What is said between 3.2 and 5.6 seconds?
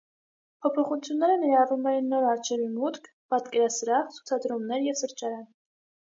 պատկերասրահ, ցուցադրումներ և սրճարան։